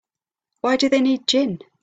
[0.61, 1.59] Why do they need gin?